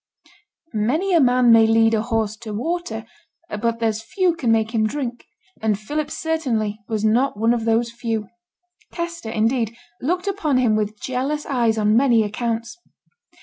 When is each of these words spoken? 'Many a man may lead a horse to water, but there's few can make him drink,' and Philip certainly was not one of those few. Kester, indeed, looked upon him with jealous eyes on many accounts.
'Many 0.73 1.13
a 1.13 1.19
man 1.21 1.51
may 1.51 1.67
lead 1.67 1.93
a 1.93 2.01
horse 2.01 2.35
to 2.37 2.55
water, 2.55 3.05
but 3.49 3.77
there's 3.77 4.01
few 4.01 4.35
can 4.35 4.51
make 4.51 4.71
him 4.73 4.87
drink,' 4.87 5.27
and 5.61 5.77
Philip 5.79 6.09
certainly 6.09 6.79
was 6.87 7.05
not 7.05 7.37
one 7.37 7.53
of 7.53 7.65
those 7.65 7.91
few. 7.91 8.27
Kester, 8.91 9.29
indeed, 9.29 9.77
looked 10.01 10.25
upon 10.27 10.57
him 10.57 10.75
with 10.75 10.99
jealous 10.99 11.45
eyes 11.45 11.77
on 11.77 11.95
many 11.95 12.23
accounts. 12.23 12.79